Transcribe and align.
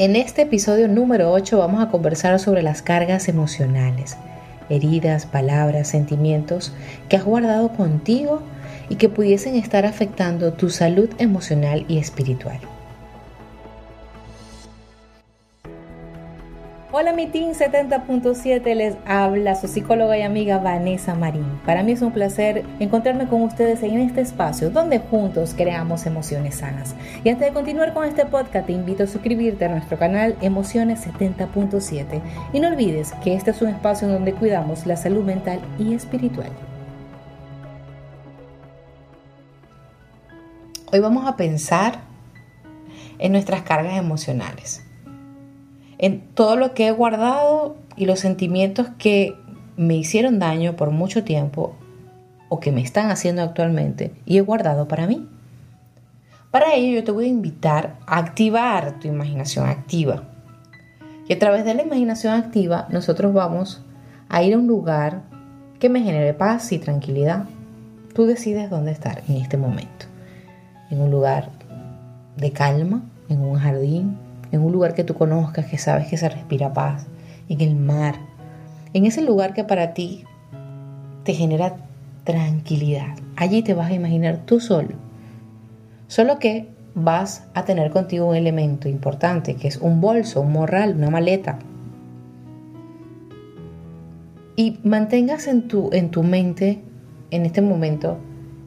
En 0.00 0.16
este 0.16 0.40
episodio 0.40 0.88
número 0.88 1.30
8 1.30 1.58
vamos 1.58 1.82
a 1.82 1.90
conversar 1.90 2.40
sobre 2.40 2.62
las 2.62 2.80
cargas 2.80 3.28
emocionales, 3.28 4.16
heridas, 4.70 5.26
palabras, 5.26 5.88
sentimientos 5.88 6.72
que 7.10 7.16
has 7.16 7.24
guardado 7.26 7.68
contigo 7.74 8.40
y 8.88 8.94
que 8.94 9.10
pudiesen 9.10 9.56
estar 9.56 9.84
afectando 9.84 10.54
tu 10.54 10.70
salud 10.70 11.10
emocional 11.18 11.84
y 11.86 11.98
espiritual. 11.98 12.60
Hola 17.00 17.14
mi 17.14 17.28
team 17.28 17.52
70.7, 17.52 18.74
les 18.74 18.94
habla 19.06 19.54
su 19.54 19.68
psicóloga 19.68 20.18
y 20.18 20.20
amiga 20.20 20.58
Vanessa 20.58 21.14
Marín. 21.14 21.46
Para 21.64 21.82
mí 21.82 21.92
es 21.92 22.02
un 22.02 22.12
placer 22.12 22.62
encontrarme 22.78 23.26
con 23.26 23.40
ustedes 23.40 23.82
en 23.82 23.98
este 24.00 24.20
espacio 24.20 24.68
donde 24.68 24.98
juntos 24.98 25.54
creamos 25.56 26.04
emociones 26.04 26.56
sanas. 26.56 26.94
Y 27.24 27.30
antes 27.30 27.48
de 27.48 27.54
continuar 27.54 27.94
con 27.94 28.04
este 28.04 28.26
podcast 28.26 28.66
te 28.66 28.74
invito 28.74 29.04
a 29.04 29.06
suscribirte 29.06 29.64
a 29.64 29.70
nuestro 29.70 29.98
canal 29.98 30.36
Emociones 30.42 31.06
70.7 31.06 32.20
y 32.52 32.60
no 32.60 32.68
olvides 32.68 33.12
que 33.24 33.32
este 33.32 33.52
es 33.52 33.62
un 33.62 33.68
espacio 33.68 34.06
donde 34.06 34.34
cuidamos 34.34 34.84
la 34.84 34.98
salud 34.98 35.24
mental 35.24 35.58
y 35.78 35.94
espiritual. 35.94 36.50
Hoy 40.92 41.00
vamos 41.00 41.26
a 41.26 41.34
pensar 41.34 42.00
en 43.18 43.32
nuestras 43.32 43.62
cargas 43.62 43.96
emocionales 43.96 44.82
en 46.00 46.20
todo 46.34 46.56
lo 46.56 46.72
que 46.72 46.88
he 46.88 46.92
guardado 46.92 47.76
y 47.94 48.06
los 48.06 48.20
sentimientos 48.20 48.88
que 48.98 49.36
me 49.76 49.96
hicieron 49.96 50.38
daño 50.38 50.74
por 50.74 50.90
mucho 50.90 51.24
tiempo 51.24 51.76
o 52.48 52.58
que 52.58 52.72
me 52.72 52.80
están 52.80 53.10
haciendo 53.10 53.42
actualmente 53.42 54.14
y 54.24 54.38
he 54.38 54.40
guardado 54.40 54.88
para 54.88 55.06
mí. 55.06 55.28
Para 56.50 56.74
ello 56.74 56.94
yo 56.94 57.04
te 57.04 57.12
voy 57.12 57.26
a 57.26 57.28
invitar 57.28 57.98
a 58.06 58.16
activar 58.16 58.98
tu 58.98 59.08
imaginación 59.08 59.68
activa. 59.68 60.24
Y 61.28 61.34
a 61.34 61.38
través 61.38 61.66
de 61.66 61.74
la 61.74 61.82
imaginación 61.82 62.32
activa 62.32 62.86
nosotros 62.88 63.34
vamos 63.34 63.82
a 64.30 64.42
ir 64.42 64.54
a 64.54 64.58
un 64.58 64.66
lugar 64.66 65.20
que 65.78 65.90
me 65.90 66.00
genere 66.00 66.32
paz 66.32 66.72
y 66.72 66.78
tranquilidad. 66.78 67.44
Tú 68.14 68.24
decides 68.24 68.70
dónde 68.70 68.92
estar 68.92 69.22
en 69.28 69.36
este 69.36 69.58
momento. 69.58 70.06
En 70.90 71.02
un 71.02 71.10
lugar 71.10 71.50
de 72.38 72.52
calma, 72.52 73.02
en 73.28 73.42
un 73.42 73.58
jardín, 73.58 74.16
en 74.52 74.60
un 74.62 74.72
lugar 74.72 74.94
que 74.94 75.04
tú 75.04 75.14
conozcas, 75.14 75.66
que 75.66 75.78
sabes 75.78 76.08
que 76.08 76.16
se 76.16 76.28
respira 76.28 76.72
paz, 76.72 77.06
en 77.48 77.60
el 77.60 77.76
mar, 77.76 78.16
en 78.92 79.06
ese 79.06 79.22
lugar 79.22 79.54
que 79.54 79.64
para 79.64 79.94
ti 79.94 80.24
te 81.24 81.34
genera 81.34 81.76
tranquilidad. 82.24 83.16
Allí 83.36 83.62
te 83.62 83.74
vas 83.74 83.90
a 83.90 83.94
imaginar 83.94 84.38
tú 84.44 84.60
solo. 84.60 84.94
Solo 86.08 86.38
que 86.38 86.68
vas 86.94 87.44
a 87.54 87.64
tener 87.64 87.90
contigo 87.90 88.26
un 88.26 88.36
elemento 88.36 88.88
importante, 88.88 89.54
que 89.54 89.68
es 89.68 89.76
un 89.76 90.00
bolso, 90.00 90.40
un 90.40 90.52
morral, 90.52 90.96
una 90.96 91.10
maleta. 91.10 91.58
Y 94.56 94.78
mantengas 94.82 95.46
en 95.46 95.68
tu, 95.68 95.90
en 95.92 96.10
tu 96.10 96.22
mente, 96.22 96.82
en 97.30 97.46
este 97.46 97.62
momento, 97.62 98.18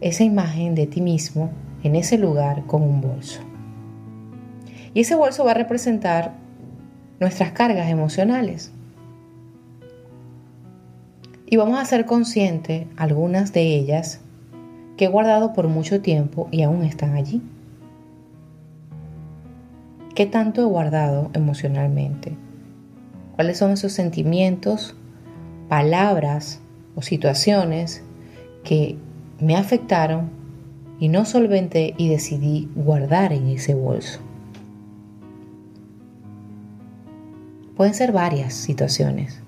esa 0.01 0.23
imagen 0.23 0.73
de 0.75 0.87
ti 0.87 1.01
mismo 1.01 1.51
en 1.83 1.95
ese 1.95 2.17
lugar 2.17 2.65
con 2.65 2.81
un 2.81 3.01
bolso. 3.01 3.41
Y 4.93 5.01
ese 5.01 5.15
bolso 5.15 5.43
va 5.43 5.51
a 5.51 5.55
representar 5.55 6.33
nuestras 7.19 7.51
cargas 7.51 7.89
emocionales. 7.89 8.71
Y 11.45 11.57
vamos 11.57 11.79
a 11.79 11.85
ser 11.85 12.05
conscientes, 12.05 12.87
algunas 12.97 13.53
de 13.53 13.75
ellas, 13.75 14.21
que 14.97 15.05
he 15.05 15.07
guardado 15.07 15.53
por 15.53 15.67
mucho 15.67 16.01
tiempo 16.01 16.47
y 16.51 16.63
aún 16.63 16.83
están 16.83 17.15
allí. 17.15 17.41
¿Qué 20.15 20.25
tanto 20.27 20.61
he 20.61 20.65
guardado 20.65 21.31
emocionalmente? 21.33 22.35
¿Cuáles 23.35 23.57
son 23.57 23.71
esos 23.71 23.93
sentimientos, 23.93 24.95
palabras 25.69 26.59
o 26.95 27.01
situaciones 27.01 28.03
que 28.63 28.97
me 29.39 29.55
afectaron 29.55 30.29
y 30.99 31.09
no 31.09 31.25
solventé 31.25 31.95
y 31.97 32.09
decidí 32.09 32.69
guardar 32.75 33.33
en 33.33 33.47
ese 33.47 33.73
bolso? 33.73 34.19
Pueden 37.75 37.95
ser 37.95 38.11
varias 38.11 38.53
situaciones. 38.53 39.39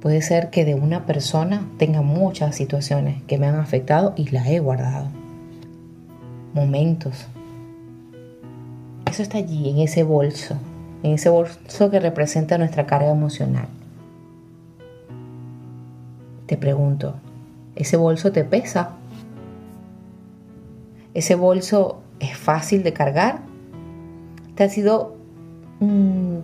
Puede 0.00 0.20
ser 0.20 0.50
que 0.50 0.66
de 0.66 0.74
una 0.74 1.06
persona 1.06 1.66
tenga 1.78 2.02
muchas 2.02 2.54
situaciones 2.54 3.22
que 3.22 3.38
me 3.38 3.46
han 3.46 3.56
afectado 3.56 4.12
y 4.14 4.28
las 4.28 4.46
he 4.46 4.58
guardado. 4.58 5.08
Momentos. 6.52 7.26
Eso 9.10 9.22
está 9.22 9.38
allí, 9.38 9.70
en 9.70 9.78
ese 9.78 10.02
bolso, 10.02 10.56
en 11.02 11.12
ese 11.12 11.30
bolso 11.30 11.90
que 11.90 11.98
representa 11.98 12.58
nuestra 12.58 12.86
carga 12.86 13.10
emocional. 13.10 13.68
Te 16.44 16.58
pregunto, 16.58 17.14
¿ese 17.74 17.96
bolso 17.96 18.32
te 18.32 18.44
pesa? 18.44 18.90
¿Ese 21.14 21.34
bolso 21.36 22.00
es 22.20 22.36
fácil 22.36 22.82
de 22.82 22.92
cargar? 22.92 23.40
¿Te 24.54 24.64
ha 24.64 24.68
sido 24.68 25.15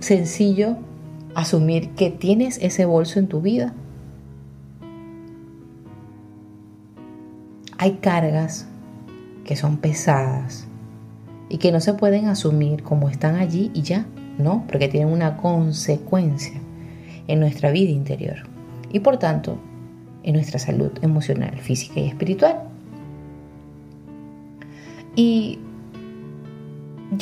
sencillo 0.00 0.76
asumir 1.34 1.90
que 1.90 2.10
tienes 2.10 2.58
ese 2.58 2.84
bolso 2.84 3.18
en 3.18 3.28
tu 3.28 3.40
vida. 3.40 3.72
Hay 7.78 7.92
cargas 7.94 8.66
que 9.44 9.56
son 9.56 9.78
pesadas 9.78 10.66
y 11.48 11.58
que 11.58 11.72
no 11.72 11.80
se 11.80 11.94
pueden 11.94 12.28
asumir 12.28 12.82
como 12.82 13.08
están 13.08 13.36
allí 13.36 13.70
y 13.74 13.82
ya, 13.82 14.06
¿no? 14.38 14.64
Porque 14.68 14.88
tienen 14.88 15.12
una 15.12 15.36
consecuencia 15.36 16.60
en 17.26 17.40
nuestra 17.40 17.70
vida 17.70 17.90
interior 17.90 18.36
y 18.92 19.00
por 19.00 19.18
tanto 19.18 19.58
en 20.22 20.34
nuestra 20.34 20.58
salud 20.58 20.92
emocional, 21.02 21.58
física 21.58 22.00
y 22.00 22.08
espiritual. 22.08 22.60
Y 25.16 25.58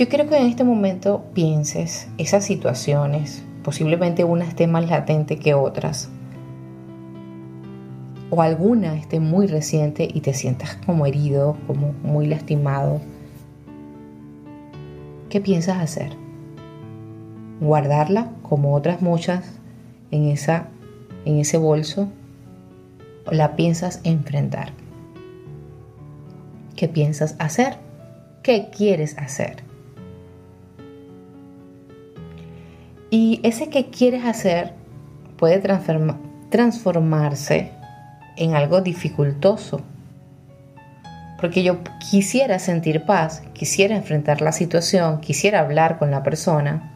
yo 0.01 0.09
quiero 0.09 0.27
que 0.31 0.39
en 0.39 0.47
este 0.47 0.65
momento 0.65 1.25
pienses 1.35 2.09
esas 2.17 2.43
situaciones, 2.47 3.45
posiblemente 3.63 4.25
una 4.25 4.47
esté 4.47 4.67
más 4.67 4.89
latente 4.89 5.39
que 5.39 5.53
otras, 5.53 6.09
o 8.31 8.41
alguna 8.41 8.97
esté 8.97 9.21
muy 9.21 9.47
reciente 9.47 10.09
y 10.11 10.23
te 10.23 10.33
sientas 10.33 10.77
como 10.87 11.05
herido, 11.05 11.59
como 11.67 11.93
muy 12.03 12.27
lastimado. 12.27 13.03
¿Qué 15.29 15.43
piensas 15.43 15.77
hacer? 15.83 16.17
¿Guardarla 17.61 18.31
como 18.41 18.75
otras 18.75 19.03
muchas 19.03 19.45
en, 20.11 20.29
esa, 20.29 20.69
en 21.27 21.41
ese 21.41 21.59
bolso? 21.59 22.09
¿O 23.27 23.33
la 23.33 23.55
piensas 23.55 24.01
enfrentar? 24.05 24.73
¿Qué 26.75 26.89
piensas 26.89 27.37
hacer? 27.39 27.77
¿Qué 28.43 28.71
quieres 28.75 29.19
hacer? 29.19 29.69
Y 33.11 33.41
ese 33.43 33.69
que 33.69 33.91
quieres 33.91 34.25
hacer 34.25 34.73
puede 35.37 35.61
transformarse 36.49 37.73
en 38.37 38.55
algo 38.55 38.81
dificultoso. 38.81 39.81
Porque 41.41 41.65
yo 41.65 41.79
quisiera 42.11 42.59
sentir 42.61 43.05
paz, 43.05 43.43
quisiera 43.53 43.97
enfrentar 43.97 44.43
la 44.43 44.53
situación, 44.53 45.21
quisiera 45.21 45.61
hablar 45.61 45.99
con 45.99 46.13
la 46.13 46.23
persona, 46.23 46.93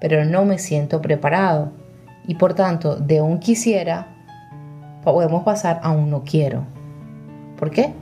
pero 0.00 0.24
no 0.24 0.44
me 0.44 0.58
siento 0.58 1.02
preparado. 1.02 1.72
Y 2.28 2.36
por 2.36 2.54
tanto, 2.54 2.96
de 2.96 3.20
un 3.20 3.40
quisiera, 3.40 4.08
podemos 5.02 5.42
pasar 5.42 5.80
a 5.82 5.90
un 5.90 6.10
no 6.10 6.22
quiero. 6.22 6.64
¿Por 7.58 7.70
qué? 7.70 7.92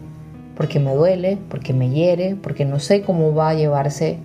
Porque 0.56 0.80
me 0.80 0.94
duele, 0.94 1.38
porque 1.48 1.72
me 1.72 1.88
hiere, 1.90 2.36
porque 2.36 2.64
no 2.64 2.78
sé 2.78 3.02
cómo 3.02 3.34
va 3.34 3.50
a 3.50 3.54
llevarse 3.54 4.18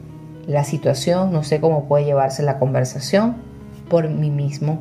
la 0.50 0.64
situación, 0.64 1.32
no 1.32 1.44
sé 1.44 1.62
cómo 1.62 1.86
puede 1.86 2.06
llevarse 2.06 2.42
la 2.42 2.57
conversación 2.57 3.36
por 3.88 4.10
mí 4.10 4.31
mismo, 4.31 4.80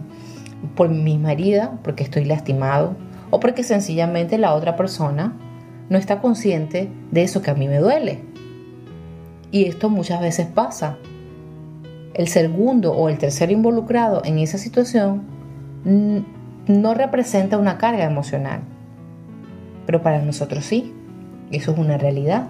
por 0.75 0.89
mi 0.89 1.03
misma 1.03 1.33
herida, 1.33 1.79
porque 1.85 2.03
estoy 2.03 2.25
lastimado 2.25 2.97
o 3.29 3.39
porque 3.39 3.63
sencillamente 3.63 4.39
la 4.39 4.55
otra 4.55 4.77
persona 4.77 5.35
no 5.91 5.99
está 5.99 6.23
consciente 6.23 6.91
de 7.11 7.23
eso 7.23 7.43
que 7.43 7.51
a 7.51 7.55
mí 7.55 7.69
me 7.69 7.81
duele. 7.81 8.23
Y 9.51 9.67
esto 9.67 9.91
muchas 9.91 10.23
veces 10.23 10.47
pasa. 10.47 10.97
El 12.15 12.29
segundo 12.29 12.93
o 12.93 13.11
el 13.11 13.19
tercer 13.19 13.51
involucrado 13.51 14.23
en 14.25 14.39
esa 14.39 14.57
situación 14.57 15.25
no 15.85 16.95
representa 16.95 17.59
una 17.59 17.77
carga 17.77 18.05
emocional, 18.05 18.61
pero 19.85 20.01
para 20.03 20.23
nosotros 20.23 20.65
sí. 20.65 20.95
Eso 21.51 21.73
es 21.73 21.79
una 21.79 21.99
realidad. 21.99 22.49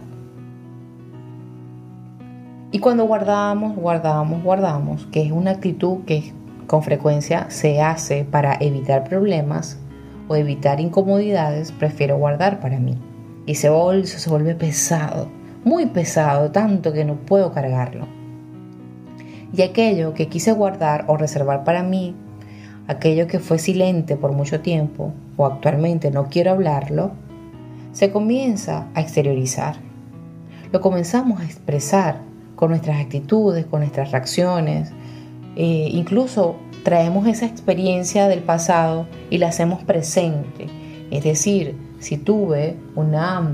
Y 2.79 2.81
cuando 2.81 3.07
guardamos, 3.07 3.75
guardamos, 3.75 4.45
guardamos, 4.45 5.07
que 5.07 5.21
es 5.23 5.33
una 5.33 5.51
actitud 5.51 6.05
que 6.07 6.33
con 6.69 6.85
frecuencia 6.85 7.51
se 7.51 7.83
hace 7.83 8.25
para 8.25 8.55
evitar 8.61 9.03
problemas 9.03 9.81
o 10.29 10.37
evitar 10.37 10.79
incomodidades, 10.79 11.73
prefiero 11.73 12.19
guardar 12.19 12.61
para 12.61 12.79
mí. 12.79 12.97
Y 13.47 13.53
ese 13.55 13.69
bolso 13.69 14.21
se 14.21 14.31
vuelve 14.31 14.55
pesado, 14.55 15.29
muy 15.65 15.87
pesado, 15.87 16.53
tanto 16.53 16.93
que 16.93 17.05
no 17.05 17.17
puedo 17.17 17.51
cargarlo. 17.51 18.07
Y 19.53 19.63
aquello 19.63 20.15
que 20.15 20.29
quise 20.29 20.53
guardar 20.53 21.05
o 21.09 21.17
reservar 21.17 21.65
para 21.65 21.83
mí, 21.83 22.15
aquello 22.87 23.27
que 23.27 23.41
fue 23.41 23.59
silente 23.59 24.15
por 24.15 24.31
mucho 24.31 24.61
tiempo 24.61 25.13
o 25.37 25.47
actualmente 25.47 26.13
no 26.13 26.29
quiero 26.29 26.53
hablarlo, 26.53 27.11
se 27.91 28.13
comienza 28.13 28.87
a 28.95 29.01
exteriorizar. 29.01 29.75
Lo 30.71 30.81
comenzamos 30.81 31.41
a 31.41 31.45
expresar 31.45 32.28
con 32.59 32.71
nuestras 32.71 33.01
actitudes, 33.01 33.67
con 33.67 33.81
nuestras 33.81 34.11
reacciones. 34.11 34.91
Eh, 35.55 35.91
incluso 35.93 36.57
traemos 36.83 37.29
esa 37.29 37.47
experiencia 37.47 38.27
del 38.27 38.41
pasado 38.41 39.07
y 39.31 39.39
la 39.39 39.47
hacemos 39.47 39.85
presente. 39.85 40.67
Es 41.13 41.23
decir, 41.23 41.77
si 42.01 42.19
tuve 42.19 42.75
una, 42.97 43.49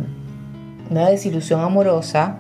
una 0.90 1.08
desilusión 1.10 1.60
amorosa, 1.60 2.38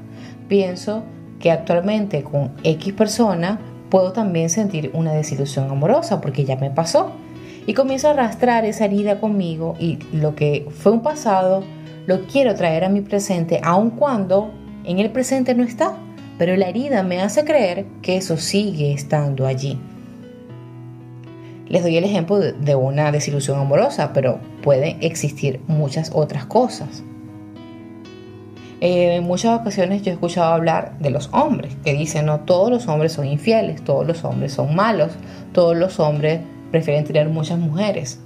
pienso 0.48 1.02
que 1.38 1.50
actualmente 1.50 2.22
con 2.22 2.52
X 2.64 2.94
persona 2.94 3.60
puedo 3.90 4.12
también 4.12 4.48
sentir 4.48 4.90
una 4.94 5.12
desilusión 5.12 5.70
amorosa 5.70 6.22
porque 6.22 6.46
ya 6.46 6.56
me 6.56 6.70
pasó. 6.70 7.10
Y 7.66 7.74
comienzo 7.74 8.08
a 8.08 8.12
arrastrar 8.12 8.64
esa 8.64 8.86
herida 8.86 9.20
conmigo 9.20 9.74
y 9.78 9.98
lo 10.14 10.34
que 10.34 10.66
fue 10.70 10.92
un 10.92 11.02
pasado 11.02 11.62
lo 12.06 12.22
quiero 12.22 12.54
traer 12.54 12.84
a 12.84 12.88
mi 12.88 13.02
presente 13.02 13.60
aun 13.62 13.90
cuando 13.90 14.50
en 14.84 14.98
el 14.98 15.10
presente 15.10 15.54
no 15.54 15.62
está, 15.62 15.98
pero 16.38 16.56
la 16.56 16.68
herida 16.68 17.02
me 17.02 17.20
hace 17.20 17.44
creer 17.44 17.86
que 18.02 18.16
eso 18.16 18.36
sigue 18.36 18.92
estando 18.92 19.46
allí. 19.46 19.78
Les 21.68 21.82
doy 21.82 21.96
el 21.96 22.04
ejemplo 22.04 22.38
de 22.38 22.74
una 22.74 23.10
desilusión 23.10 23.58
amorosa, 23.58 24.12
pero 24.12 24.38
pueden 24.62 24.98
existir 25.02 25.60
muchas 25.66 26.10
otras 26.14 26.44
cosas. 26.46 27.02
Eh, 28.80 29.16
en 29.16 29.24
muchas 29.24 29.58
ocasiones 29.58 30.02
yo 30.02 30.10
he 30.10 30.14
escuchado 30.14 30.52
hablar 30.52 30.98
de 30.98 31.10
los 31.10 31.30
hombres, 31.32 31.74
que 31.84 31.94
dicen, 31.94 32.26
no, 32.26 32.40
todos 32.40 32.70
los 32.70 32.86
hombres 32.86 33.12
son 33.12 33.26
infieles, 33.26 33.82
todos 33.82 34.06
los 34.06 34.24
hombres 34.24 34.52
son 34.52 34.74
malos, 34.74 35.12
todos 35.52 35.76
los 35.76 35.98
hombres 36.00 36.40
prefieren 36.70 37.04
tener 37.04 37.28
muchas 37.28 37.58
mujeres. 37.58 38.20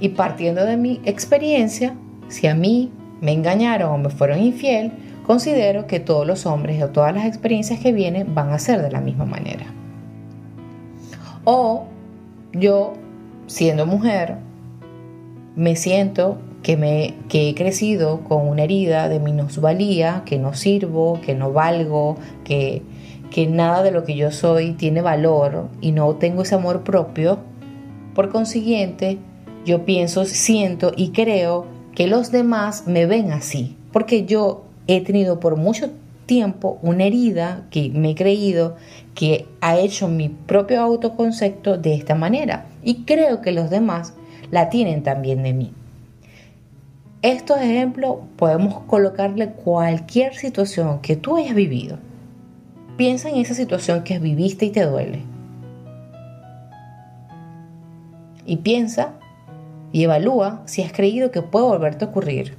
Y 0.00 0.10
partiendo 0.10 0.64
de 0.64 0.76
mi 0.76 1.00
experiencia, 1.04 1.94
si 2.28 2.46
a 2.46 2.54
mí 2.54 2.90
me 3.20 3.32
engañaron 3.32 3.92
o 3.92 3.98
me 3.98 4.10
fueron 4.10 4.40
infiel, 4.40 4.92
considero 5.26 5.86
que 5.86 5.98
todos 5.98 6.26
los 6.26 6.46
hombres 6.46 6.82
o 6.82 6.88
todas 6.90 7.12
las 7.12 7.26
experiencias 7.26 7.80
que 7.80 7.92
vienen 7.92 8.34
van 8.34 8.50
a 8.50 8.58
ser 8.58 8.80
de 8.80 8.90
la 8.90 9.00
misma 9.00 9.24
manera. 9.24 9.66
O 11.44 11.86
yo, 12.52 12.94
siendo 13.46 13.86
mujer, 13.86 14.36
me 15.56 15.74
siento 15.74 16.38
que, 16.62 16.76
me, 16.76 17.14
que 17.28 17.48
he 17.48 17.54
crecido 17.54 18.20
con 18.20 18.48
una 18.48 18.62
herida 18.62 19.08
de 19.08 19.18
minusvalía, 19.18 20.22
que 20.24 20.38
no 20.38 20.54
sirvo, 20.54 21.20
que 21.24 21.34
no 21.34 21.52
valgo, 21.52 22.16
que, 22.44 22.82
que 23.30 23.46
nada 23.46 23.82
de 23.82 23.90
lo 23.90 24.04
que 24.04 24.16
yo 24.16 24.30
soy 24.30 24.72
tiene 24.72 25.02
valor 25.02 25.68
y 25.80 25.92
no 25.92 26.14
tengo 26.16 26.42
ese 26.42 26.54
amor 26.54 26.82
propio. 26.82 27.38
Por 28.14 28.30
consiguiente, 28.30 29.18
yo 29.64 29.84
pienso, 29.84 30.24
siento 30.24 30.92
y 30.96 31.10
creo 31.10 31.66
que 31.94 32.06
los 32.06 32.30
demás 32.30 32.86
me 32.86 33.06
ven 33.06 33.32
así, 33.32 33.76
porque 33.92 34.24
yo 34.26 34.65
he 34.86 35.00
tenido 35.00 35.40
por 35.40 35.56
mucho 35.56 35.90
tiempo 36.26 36.78
una 36.82 37.04
herida 37.04 37.62
que 37.70 37.90
me 37.90 38.10
he 38.10 38.14
creído 38.14 38.76
que 39.14 39.46
ha 39.60 39.76
hecho 39.78 40.08
mi 40.08 40.28
propio 40.28 40.80
autoconcepto 40.80 41.78
de 41.78 41.94
esta 41.94 42.14
manera 42.14 42.66
y 42.82 43.04
creo 43.04 43.40
que 43.40 43.52
los 43.52 43.70
demás 43.70 44.14
la 44.50 44.68
tienen 44.68 45.02
también 45.02 45.42
de 45.42 45.52
mí. 45.52 45.72
Estos 47.22 47.58
ejemplos 47.58 48.18
podemos 48.36 48.80
colocarle 48.86 49.50
cualquier 49.50 50.34
situación 50.34 51.00
que 51.00 51.16
tú 51.16 51.36
hayas 51.36 51.54
vivido. 51.54 51.98
Piensa 52.96 53.28
en 53.28 53.36
esa 53.36 53.54
situación 53.54 54.04
que 54.04 54.18
viviste 54.18 54.66
y 54.66 54.70
te 54.70 54.84
duele. 54.84 55.22
Y 58.44 58.58
piensa 58.58 59.14
y 59.92 60.04
evalúa 60.04 60.62
si 60.66 60.82
has 60.82 60.92
creído 60.92 61.30
que 61.30 61.42
puede 61.42 61.66
volverte 61.66 62.04
a 62.04 62.08
ocurrir 62.08 62.56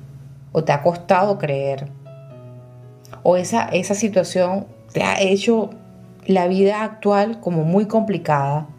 o 0.52 0.64
te 0.64 0.72
ha 0.72 0.82
costado 0.82 1.38
creer 1.38 1.88
o 3.30 3.36
esa, 3.36 3.66
esa 3.66 3.94
situación 3.94 4.68
te 4.94 5.04
ha 5.04 5.20
hecho 5.20 5.72
la 6.26 6.48
vida 6.48 6.82
actual 6.82 7.42
como 7.42 7.66
muy 7.66 7.86
complicada 7.86 8.70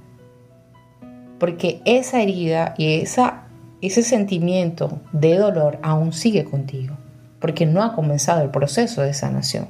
porque 1.39 1.83
esa 1.85 2.23
herida 2.23 2.73
y 2.79 2.95
esa, 3.03 3.43
ese 3.83 4.03
sentimiento 4.03 5.03
de 5.13 5.37
dolor 5.37 5.79
aún 5.83 6.15
sigue 6.15 6.47
contigo 6.47 6.97
porque 7.41 7.67
no 7.67 7.83
ha 7.83 7.95
comenzado 7.95 8.41
el 8.41 8.49
proceso 8.49 9.03
de 9.03 9.13
sanación. 9.13 9.69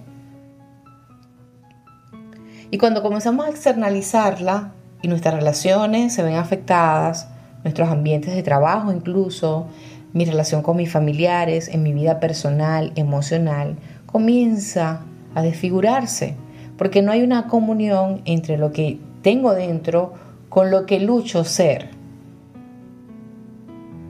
Y 2.71 2.79
cuando 2.79 3.03
comenzamos 3.03 3.47
a 3.47 3.51
externalizarla 3.51 4.75
y 5.03 5.09
nuestras 5.09 5.35
relaciones 5.35 6.15
se 6.15 6.23
ven 6.23 6.37
afectadas, 6.37 7.27
nuestros 7.65 7.89
ambientes 7.89 8.33
de 8.33 8.45
trabajo 8.45 8.93
incluso, 8.93 9.67
mi 10.13 10.25
relación 10.25 10.63
con 10.63 10.77
mis 10.77 10.91
familiares, 10.91 11.67
en 11.67 11.83
mi 11.83 11.93
vida 11.93 12.21
personal, 12.21 12.93
emocional, 12.95 13.77
comienza 14.11 15.03
a 15.35 15.43
desfigurarse, 15.43 16.35
porque 16.79 17.03
no 17.03 17.13
hay 17.13 17.23
una 17.23 17.47
comunión 17.47 18.23
entre 18.25 18.57
lo 18.57 18.73
que 18.73 18.99
tengo 19.23 19.53
dentro 19.53 20.15
con 20.49 20.71
lo 20.71 20.87
que 20.87 20.99
lucho 20.99 21.45
ser. 21.45 21.91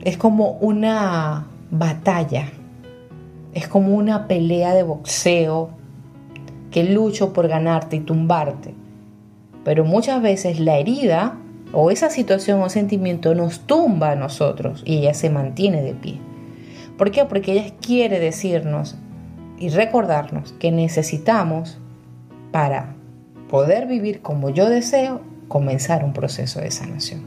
Es 0.01 0.17
como 0.17 0.51
una 0.61 1.47
batalla, 1.69 2.47
es 3.53 3.67
como 3.67 3.93
una 3.93 4.27
pelea 4.27 4.73
de 4.73 4.83
boxeo 4.83 5.71
que 6.71 6.85
lucho 6.85 7.33
por 7.33 7.49
ganarte 7.49 7.97
y 7.97 7.99
tumbarte. 7.99 8.73
Pero 9.65 9.83
muchas 9.83 10.21
veces 10.21 10.61
la 10.61 10.77
herida 10.77 11.37
o 11.73 11.91
esa 11.91 12.09
situación 12.09 12.61
o 12.61 12.69
sentimiento 12.69 13.35
nos 13.35 13.59
tumba 13.61 14.11
a 14.11 14.15
nosotros 14.15 14.81
y 14.85 14.99
ella 14.99 15.13
se 15.13 15.29
mantiene 15.29 15.81
de 15.81 15.93
pie. 15.93 16.19
¿Por 16.97 17.11
qué? 17.11 17.25
Porque 17.25 17.51
ella 17.51 17.73
quiere 17.81 18.19
decirnos 18.19 18.97
y 19.59 19.69
recordarnos 19.69 20.53
que 20.53 20.71
necesitamos 20.71 21.77
para 22.51 22.95
poder 23.49 23.87
vivir 23.87 24.21
como 24.21 24.49
yo 24.49 24.69
deseo, 24.69 25.21
comenzar 25.47 26.03
un 26.03 26.13
proceso 26.13 26.61
de 26.61 26.71
sanación. 26.71 27.21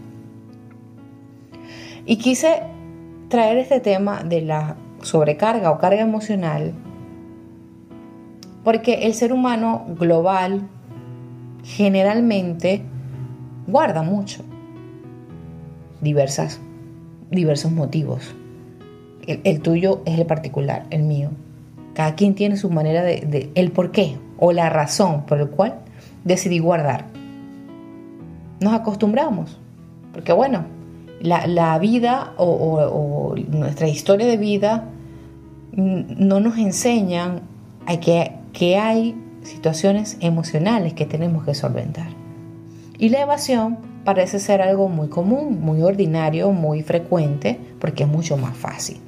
Y 2.07 2.17
quise 2.17 2.63
traer 3.29 3.59
este 3.59 3.81
tema 3.81 4.23
de 4.25 4.43
la 4.43 4.77
sobrecarga 5.03 5.71
o 5.71 5.79
carga 5.79 6.01
emocional 6.01 6.73
porque 8.65 9.07
el 9.07 9.15
ser 9.15 9.33
humano 9.33 9.87
global 9.99 10.63
generalmente 11.65 12.83
guarda 13.67 14.03
mucho. 14.03 14.45
Diversas, 16.01 16.61
diversos 17.31 17.73
motivos. 17.73 18.35
El, 19.27 19.61
tuyo 19.61 20.03
es 20.05 20.19
el 20.19 20.27
particular, 20.27 20.87
el 20.91 21.05
mío. 21.05 21.31
Cada 21.95 22.15
quien 22.15 22.35
tiene 22.35 22.57
su 22.57 22.71
manera 22.71 23.03
de, 23.03 23.51
el 23.55 23.71
por 23.71 23.91
qué 23.91 24.17
o 24.39 24.53
la 24.53 24.71
razón 24.71 25.25
por 25.27 25.41
el 25.41 25.49
cual 25.49 25.79
decidí 26.25 26.59
guardar. 26.59 27.07
Nos 28.61 28.73
acostumbramos, 28.73 29.59
porque 30.13 30.33
bueno, 30.33 30.65
la, 31.21 31.79
vida 31.79 32.33
o, 32.37 32.47
o, 32.47 33.37
nuestra 33.37 33.89
historia 33.89 34.27
de 34.27 34.37
vida 34.37 34.89
no 35.73 36.41
nos 36.41 36.59
enseñan 36.59 37.41
a 37.87 37.99
que, 37.99 38.33
que 38.53 38.77
hay 38.77 39.17
situaciones 39.43 40.17
emocionales 40.21 40.95
que 40.95 41.07
tenemos 41.07 41.45
que 41.45 41.55
solventar. 41.55 42.09
Y 42.99 43.09
la 43.09 43.23
evasión 43.23 43.79
parece 44.05 44.39
ser 44.39 44.63
algo 44.63 44.89
muy 44.89 45.09
común, 45.09 45.61
muy 45.61 45.83
ordinario, 45.83 46.53
muy 46.53 46.83
frecuente, 46.83 47.59
porque 47.81 48.05
es 48.05 48.09
mucho 48.09 48.37
más 48.37 48.57
fácil. 48.57 48.99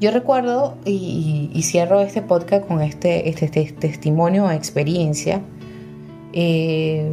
Yo 0.00 0.10
recuerdo, 0.10 0.76
y, 0.84 1.50
cierro 1.62 2.00
este 2.00 2.22
podcast 2.22 2.66
con 2.66 2.82
este, 2.82 3.28
este, 3.28 3.46
este 3.46 3.72
testimonio 3.72 4.44
o 4.44 4.50
experiencia, 4.50 5.40
eh, 6.32 7.10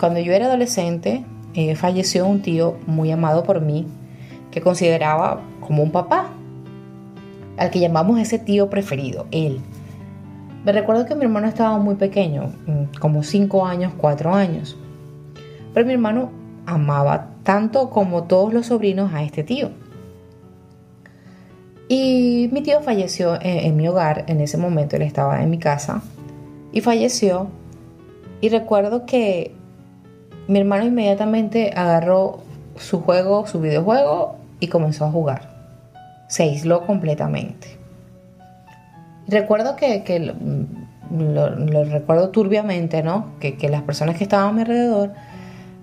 cuando 0.00 0.20
yo 0.20 0.32
era 0.32 0.46
adolescente, 0.46 1.24
eh, 1.54 1.76
falleció 1.76 2.26
un 2.26 2.42
tío 2.42 2.76
muy 2.86 3.10
amado 3.10 3.44
por 3.44 3.60
mí, 3.60 3.86
que 4.50 4.60
consideraba 4.60 5.42
como 5.60 5.82
un 5.82 5.92
papá, 5.92 6.30
al 7.56 7.70
que 7.70 7.80
llamamos 7.80 8.18
ese 8.18 8.38
tío 8.38 8.70
preferido, 8.70 9.26
él. 9.30 9.60
Me 10.64 10.72
recuerdo 10.72 11.04
que 11.04 11.14
mi 11.14 11.24
hermano 11.24 11.46
estaba 11.46 11.78
muy 11.78 11.96
pequeño, 11.96 12.52
mm, 12.66 12.98
como 12.98 13.22
5 13.22 13.66
años, 13.66 13.92
4 13.98 14.34
años. 14.34 14.78
Pero 15.74 15.86
mi 15.86 15.92
hermano 15.92 16.30
amaba 16.64 17.28
tanto 17.42 17.90
como 17.90 18.24
todos 18.24 18.54
los 18.54 18.66
sobrinos 18.66 19.12
a 19.12 19.22
este 19.22 19.44
tío. 19.44 19.70
Y 21.88 22.48
mi 22.52 22.62
tío 22.62 22.80
falleció 22.80 23.38
en, 23.40 23.76
mi 23.76 23.86
hogar, 23.88 24.24
en 24.28 24.40
ese 24.40 24.56
momento 24.56 24.96
él 24.96 25.02
estaba 25.02 25.42
en 25.42 25.50
mi 25.50 25.58
casa, 25.58 26.02
y 26.72 26.80
falleció. 26.80 27.48
Y 28.40 28.48
recuerdo 28.48 29.06
que 29.06 29.52
mi 30.48 30.58
hermano 30.58 30.84
inmediatamente 30.84 31.72
agarró 31.74 32.40
su 32.76 33.00
juego, 33.00 33.46
su 33.46 33.60
videojuego, 33.60 34.36
y 34.60 34.68
comenzó 34.68 35.04
a 35.04 35.10
jugar. 35.10 35.50
Se 36.28 36.44
aisló 36.44 36.86
completamente. 36.86 37.68
Recuerdo 39.28 39.76
que, 39.76 40.34
lo, 41.10 41.84
recuerdo 41.84 42.30
turbiamente, 42.30 43.02
¿no? 43.02 43.32
Que, 43.40 43.56
las 43.68 43.82
personas 43.82 44.16
que 44.16 44.24
estaban 44.24 44.48
a 44.48 44.52
mi 44.52 44.60
alrededor 44.62 45.12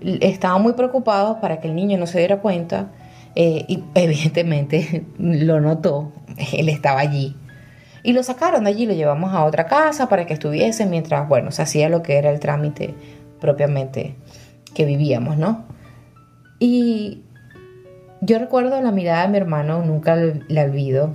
estaban 0.00 0.62
muy 0.62 0.72
preocupados 0.72 1.38
para 1.38 1.60
que 1.60 1.68
el 1.68 1.76
niño 1.76 1.96
no 1.96 2.06
se 2.06 2.18
diera 2.18 2.40
cuenta 2.40 2.88
eh, 3.34 3.64
y 3.68 3.82
evidentemente 3.94 5.04
lo 5.18 5.60
notó, 5.60 6.12
él 6.52 6.68
estaba 6.68 7.00
allí. 7.00 7.36
Y 8.04 8.12
lo 8.12 8.22
sacaron 8.22 8.64
de 8.64 8.70
allí, 8.70 8.86
lo 8.86 8.94
llevamos 8.94 9.32
a 9.32 9.44
otra 9.44 9.66
casa 9.66 10.08
para 10.08 10.26
que 10.26 10.34
estuviese 10.34 10.86
mientras, 10.86 11.28
bueno, 11.28 11.52
se 11.52 11.62
hacía 11.62 11.88
lo 11.88 12.02
que 12.02 12.16
era 12.16 12.30
el 12.30 12.40
trámite 12.40 12.94
propiamente 13.40 14.16
que 14.74 14.84
vivíamos, 14.84 15.36
¿no? 15.36 15.64
Y 16.58 17.22
yo 18.20 18.38
recuerdo 18.38 18.80
la 18.80 18.90
mirada 18.90 19.22
de 19.22 19.28
mi 19.28 19.36
hermano, 19.36 19.84
nunca 19.84 20.16
la 20.16 20.62
olvido. 20.62 21.14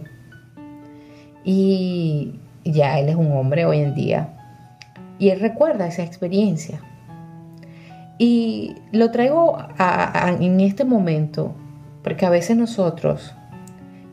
Y 1.44 2.40
ya 2.64 3.00
él 3.00 3.10
es 3.10 3.16
un 3.16 3.32
hombre 3.32 3.66
hoy 3.66 3.80
en 3.80 3.96
día. 3.96 4.34
Y 5.20 5.30
él 5.30 5.40
recuerda 5.40 5.88
esa 5.88 6.04
experiencia. 6.04 6.82
Y 8.18 8.76
lo 8.92 9.12
traigo 9.12 9.58
en 10.40 10.60
este 10.60 10.84
momento 10.84 11.54
porque 12.08 12.26
a 12.26 12.30
veces 12.30 12.56
nosotros 12.56 13.34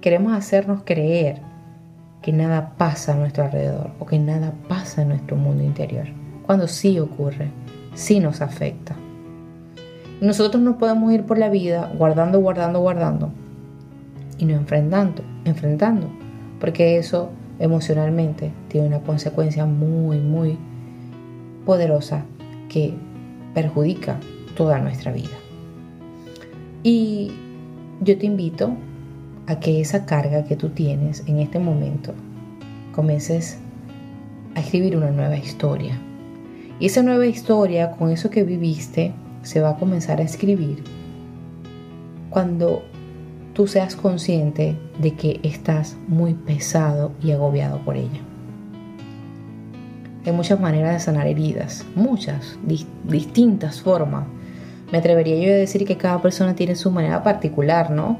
queremos 0.01 0.33
hacernos 0.33 0.83
creer 0.85 1.41
que 2.23 2.33
nada 2.33 2.73
pasa 2.77 3.13
a 3.13 3.17
nuestro 3.17 3.45
alrededor 3.45 3.93
o 4.01 4.07
que 4.07 4.19
nada 4.19 4.53
pasa 4.69 5.03
en 5.03 5.11
nuestro 5.11 5.37
mundo 5.37 5.63
interior, 5.63 6.07
cuando 6.45 6.67
sí 6.67 6.99
ocurre, 6.99 7.53
sí 7.95 8.19
nos 8.19 8.41
afecta. 8.41 8.97
Nosotros 10.21 10.61
no 10.61 10.77
podemos 10.77 11.13
ir 11.13 11.23
por 11.23 11.39
la 11.39 11.49
vida 11.49 11.89
guardando, 11.97 12.41
guardando, 12.41 12.81
guardando 12.81 13.31
y 14.39 14.45
no 14.45 14.55
enfrentando, 14.55 15.23
enfrentando, 15.45 16.09
porque 16.59 16.99
eso 16.99 17.31
emocionalmente 17.61 18.51
tiene 18.67 18.89
una 18.89 19.03
consecuencia 19.03 19.67
muy, 19.67 20.19
muy 20.19 20.59
poderosa 21.65 22.25
que 22.69 22.93
perjudica 23.55 24.19
toda 24.57 24.81
nuestra 24.81 25.13
vida. 25.13 25.37
Y 26.83 27.31
yo 28.01 28.19
te 28.19 28.27
invito 28.27 28.75
a 29.47 29.61
que 29.61 29.81
esa 29.81 30.07
carga 30.07 30.45
que 30.45 30.57
tú 30.57 30.71
tienes 30.71 31.23
en 31.27 31.39
este 31.39 31.59
momento 31.59 32.15
comiences 32.95 33.59
a 34.55 34.61
escribir 34.61 34.97
una 34.97 35.11
nueva 35.11 35.37
historia. 35.37 35.99
Y 36.81 36.87
esa 36.87 37.03
nueva 37.03 37.27
historia, 37.27 37.93
con 37.93 38.11
eso 38.11 38.31
que 38.31 38.43
viviste, 38.43 39.13
se 39.43 39.61
va 39.61 39.71
a 39.71 39.77
comenzar 39.77 40.21
a 40.21 40.25
escribir 40.25 40.83
cuando 42.31 42.83
tú 43.53 43.67
seas 43.67 43.95
consciente 43.95 44.77
de 45.01 45.15
que 45.15 45.41
estás 45.43 45.97
muy 46.09 46.35
pesado 46.35 47.13
y 47.23 47.31
agobiado 47.31 47.79
por 47.85 47.97
ella. 47.97 48.21
Hay 50.27 50.33
muchas 50.33 50.59
maneras 50.59 50.95
de 50.95 51.01
sanar 51.01 51.27
heridas, 51.27 51.85
muchas, 51.95 52.59
distintas 53.05 53.83
formas. 53.83 54.25
Me 54.93 54.99
atrevería 54.99 55.37
yo 55.37 55.53
a 55.53 55.57
decir 55.57 55.85
que 55.85 55.97
cada 55.97 56.21
persona 56.21 56.55
tiene 56.55 56.76
su 56.76 56.91
manera 56.91 57.23
particular, 57.23 57.91
¿no? 57.91 58.19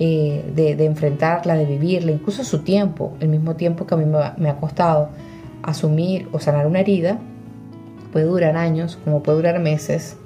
Eh, 0.00 0.52
de, 0.54 0.84
enfrentarla, 0.84 1.56
de 1.56 1.64
vivirla, 1.64 2.12
incluso 2.12 2.44
su 2.44 2.60
tiempo, 2.60 3.16
el 3.18 3.28
mismo 3.28 3.56
tiempo 3.56 3.84
que 3.84 3.94
a 3.94 3.96
mí 3.96 4.04
me, 4.04 4.48
ha 4.48 4.56
costado 4.56 5.08
asumir 5.64 6.28
o 6.30 6.38
sanar 6.38 6.68
una 6.68 6.78
herida, 6.78 7.18
puede 8.12 8.26
durar 8.26 8.56
años, 8.56 8.96
como 9.04 9.24
puede 9.24 9.38
durar 9.38 9.58
meses, 9.58 10.16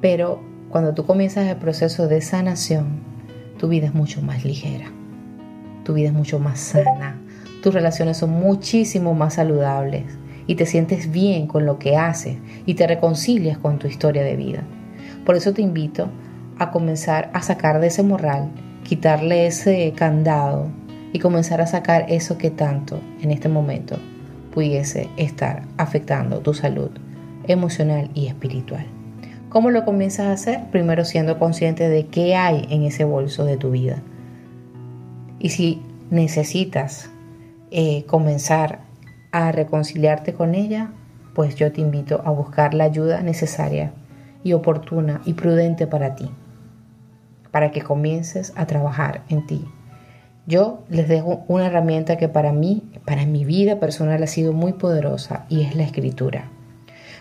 pero 0.00 0.40
cuando 0.68 0.94
tú 0.94 1.06
comienzas 1.06 1.46
el 1.46 1.58
proceso 1.58 2.08
de 2.08 2.20
sanación, 2.22 2.86
tu 3.56 3.68
vida 3.68 3.86
es 3.86 3.94
mucho 3.94 4.20
más 4.20 4.44
ligera, 4.44 4.90
tu 5.84 5.94
vida 5.94 6.08
es 6.08 6.14
mucho 6.14 6.40
más 6.40 6.58
sana, 6.58 7.20
tus 7.62 7.72
relaciones 7.72 8.16
son 8.16 8.30
muchísimo 8.30 9.14
más 9.14 9.34
saludables 9.34 10.06
y 10.46 10.54
te 10.56 10.66
sientes 10.66 11.10
bien 11.10 11.46
con 11.46 11.66
lo 11.66 11.78
que 11.78 11.96
haces 11.96 12.36
y 12.66 12.74
te 12.74 12.86
reconcilias 12.86 13.58
con 13.58 13.78
tu 13.78 13.86
historia 13.86 14.22
de 14.22 14.36
vida. 14.36 14.62
Por 15.24 15.36
eso 15.36 15.52
te 15.52 15.62
invito 15.62 16.08
a 16.58 16.70
comenzar 16.70 17.30
a 17.32 17.42
sacar 17.42 17.80
de 17.80 17.88
ese 17.88 18.02
morral 18.02 18.50
quitarle 18.82 19.46
ese 19.46 19.92
candado 19.96 20.68
y 21.12 21.18
comenzar 21.18 21.60
a 21.60 21.66
sacar 21.66 22.06
eso 22.08 22.38
que 22.38 22.50
tanto 22.50 23.00
en 23.20 23.30
este 23.30 23.48
momento 23.48 23.96
pudiese 24.52 25.08
estar 25.16 25.62
afectando 25.76 26.40
tu 26.40 26.54
salud 26.54 26.90
emocional 27.46 28.10
y 28.14 28.26
espiritual. 28.26 28.86
¿Cómo 29.48 29.70
lo 29.70 29.84
comienzas 29.84 30.26
a 30.26 30.32
hacer? 30.32 30.60
Primero 30.70 31.04
siendo 31.04 31.38
consciente 31.38 31.88
de 31.88 32.06
qué 32.06 32.34
hay 32.36 32.66
en 32.70 32.82
ese 32.84 33.04
bolso 33.04 33.44
de 33.44 33.56
tu 33.56 33.70
vida. 33.70 34.02
Y 35.38 35.50
si 35.50 35.82
necesitas 36.10 37.10
eh, 37.70 38.04
comenzar 38.06 38.80
a 39.32 39.50
reconciliarte 39.50 40.34
con 40.34 40.54
ella, 40.54 40.92
pues 41.34 41.56
yo 41.56 41.72
te 41.72 41.80
invito 41.80 42.22
a 42.24 42.30
buscar 42.30 42.74
la 42.74 42.84
ayuda 42.84 43.22
necesaria 43.22 43.92
y 44.44 44.52
oportuna 44.52 45.22
y 45.24 45.32
prudente 45.32 45.86
para 45.86 46.14
ti 46.14 46.30
para 47.52 47.70
que 47.70 47.82
comiences 47.82 48.52
a 48.56 48.66
trabajar 48.66 49.22
en 49.28 49.46
ti. 49.46 49.64
Yo 50.46 50.82
les 50.88 51.06
dejo 51.06 51.44
una 51.46 51.66
herramienta 51.66 52.16
que 52.16 52.28
para 52.28 52.52
mí, 52.52 52.82
para 53.04 53.26
mi 53.26 53.44
vida 53.44 53.78
personal 53.78 54.20
ha 54.24 54.26
sido 54.26 54.52
muy 54.52 54.72
poderosa 54.72 55.44
y 55.48 55.62
es 55.62 55.76
la 55.76 55.84
escritura. 55.84 56.48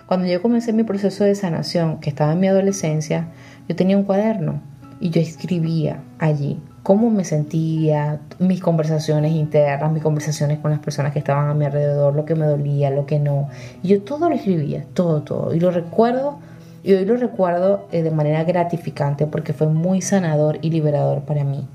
Cuando 0.07 0.25
yo 0.25 0.41
comencé 0.41 0.73
mi 0.73 0.83
proceso 0.83 1.23
de 1.23 1.35
sanación, 1.35 1.99
que 1.99 2.09
estaba 2.09 2.33
en 2.33 2.39
mi 2.39 2.47
adolescencia, 2.47 3.27
yo 3.69 3.75
tenía 3.75 3.97
un 3.97 4.03
cuaderno 4.03 4.61
y 4.99 5.11
yo 5.11 5.21
escribía 5.21 6.01
allí 6.17 6.59
cómo 6.83 7.09
me 7.09 7.23
sentía, 7.23 8.19
mis 8.39 8.61
conversaciones 8.61 9.33
internas, 9.33 9.91
mis 9.91 10.03
conversaciones 10.03 10.59
con 10.59 10.71
las 10.71 10.79
personas 10.79 11.13
que 11.13 11.19
estaban 11.19 11.49
a 11.49 11.53
mi 11.53 11.65
alrededor, 11.65 12.15
lo 12.15 12.25
que 12.25 12.35
me 12.35 12.45
dolía, 12.45 12.89
lo 12.89 13.05
que 13.05 13.19
no. 13.19 13.49
Yo 13.83 14.01
todo 14.01 14.29
lo 14.29 14.35
escribía, 14.35 14.85
todo, 14.93 15.21
todo. 15.21 15.53
Y 15.53 15.59
lo 15.59 15.71
recuerdo 15.71 16.39
y 16.83 16.93
hoy 16.93 17.05
lo 17.05 17.15
recuerdo 17.15 17.85
eh, 17.91 18.01
de 18.01 18.11
manera 18.11 18.43
gratificante 18.43 19.27
porque 19.27 19.53
fue 19.53 19.67
muy 19.67 20.01
sanador 20.01 20.57
y 20.61 20.71
liberador 20.71 21.21
para 21.21 21.43
mí. 21.43 21.67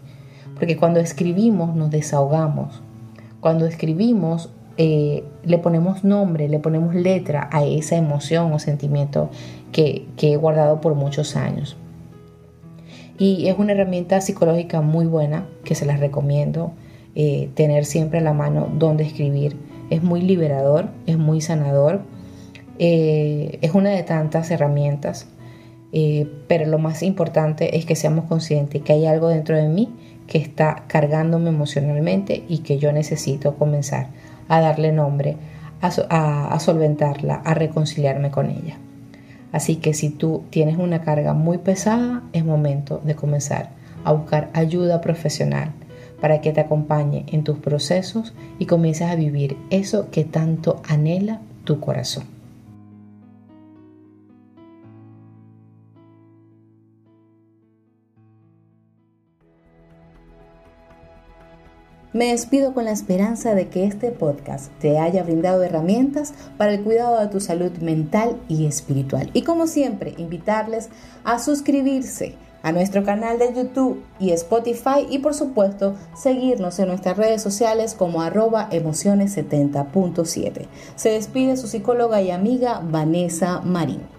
Porque 0.59 0.77
cuando 0.77 1.01
escribimos 1.01 1.77
nos 1.77 1.91
desahogamos. 1.91 2.83
Cuando 3.41 3.67
escribimos 3.67 4.51
eh, 4.79 5.25
le 5.45 5.59
ponemos 5.59 6.05
nombre, 6.05 6.49
le 6.49 6.59
ponemos 6.59 6.95
letra 6.95 7.49
a 7.51 7.65
esa 7.65 7.97
emoción 7.97 8.53
o 8.53 8.59
sentimiento 8.59 9.31
que, 9.73 10.07
he 10.21 10.37
guardado 10.37 10.81
por 10.81 10.95
muchos 10.95 11.37
años. 11.37 11.77
Y 13.19 13.49
es 13.49 13.59
una 13.59 13.73
herramienta 13.73 14.21
psicológica 14.21 14.81
muy 14.81 15.07
buena 15.07 15.47
que 15.65 15.75
se 15.75 15.87
las 15.87 16.01
recomiendo 16.01 16.73
eh, 17.15 17.51
tener 17.55 17.85
siempre 17.85 18.19
a 18.19 18.23
la 18.23 18.33
mano 18.33 18.69
donde 18.73 19.05
escribir. 19.05 19.57
Es 19.91 20.03
muy 20.03 20.21
liberador, 20.21 20.89
es 21.07 21.17
muy 21.17 21.41
sanador 21.41 22.03
eh, 22.79 23.59
es 23.63 23.73
una 23.73 23.91
de 23.91 24.03
tantas 24.03 24.51
herramientas, 24.51 25.29
eh, 25.93 26.31
pero 26.47 26.67
lo 26.67 26.79
más 26.79 27.03
importante 27.03 27.79
es 27.79 27.87
que 27.87 27.97
seamos 27.97 28.27
conscientes 28.27 28.83
que 28.83 28.93
hay 28.93 29.07
algo 29.07 29.29
dentro 29.29 29.57
de 29.57 29.69
mí 29.69 29.95
que 30.27 30.39
está 30.39 30.85
cargándome 30.87 31.49
emocionalmente 31.49 32.45
y 32.49 32.59
que 32.59 32.79
yo 32.79 32.93
necesito 32.93 33.55
comenzar 33.55 34.09
a 34.49 34.61
darle 34.61 34.93
nombre, 34.93 35.37
a, 35.81 36.59
solventarla, 36.59 37.37
a 37.37 37.55
reconciliarme 37.55 38.31
con 38.31 38.51
ella. 38.51 38.79
Así 39.53 39.77
que 39.77 39.95
si 39.95 40.11
tú 40.11 40.45
tienes 40.51 40.77
una 40.79 41.03
carga 41.03 41.33
muy 41.33 41.59
pesada, 41.59 42.23
es 42.33 42.45
momento 42.45 43.01
de 43.05 43.15
comenzar 43.15 43.71
a 44.05 44.13
buscar 44.13 44.51
ayuda 44.53 45.01
profesional 45.01 45.73
para 46.21 46.41
que 46.41 46.53
te 46.53 46.61
acompañe 46.61 47.25
en 47.29 47.45
tus 47.45 47.59
procesos 47.59 48.35
y 48.59 48.67
comiences 48.67 49.09
a 49.09 49.17
vivir 49.17 49.57
eso 49.71 50.11
que 50.11 50.25
tanto 50.25 50.81
anhela 50.89 51.41
tu 51.65 51.81
corazón. 51.81 52.36
Me 62.17 62.29
despido 62.29 62.73
con 62.73 62.87
la 62.87 62.93
esperanza 62.93 63.55
de 63.55 63.69
que 63.69 63.85
este 63.85 64.11
podcast 64.11 64.73
te 64.81 64.99
haya 64.99 65.23
brindado 65.23 65.63
herramientas 65.63 66.33
para 66.57 66.73
el 66.73 66.83
cuidado 66.83 67.21
de 67.21 67.27
tu 67.27 67.41
salud 67.41 67.71
mental 67.83 68.41
y 68.49 68.65
espiritual. 68.65 69.29
Y 69.35 69.43
como 69.43 69.67
siempre, 69.67 70.15
invitarles 70.17 70.89
a 71.25 71.39
suscribirse 71.39 72.35
a 72.63 72.73
nuestro 72.73 73.05
canal 73.05 73.39
de 73.39 73.53
YouTube 73.53 74.03
y 74.19 74.31
Spotify 74.31 75.07
y 75.11 75.19
por 75.19 75.35
supuesto 75.35 75.95
seguirnos 76.17 76.79
en 76.79 76.89
nuestras 76.89 77.19
redes 77.19 77.43
sociales 77.43 77.93
como 77.93 78.23
arroba 78.23 78.71
emociones70.7. 78.71 80.69
Se 80.95 81.11
despide 81.11 81.59
su 81.59 81.67
psicóloga 81.67 82.23
y 82.23 82.31
amiga 82.31 82.81
Vanessa 82.83 83.61
Marín. 83.61 84.16